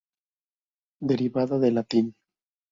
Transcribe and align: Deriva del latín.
Deriva 1.13 1.45
del 1.59 1.75
latín. 1.75 2.13